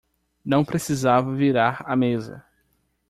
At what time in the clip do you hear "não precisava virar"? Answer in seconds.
0.43-1.83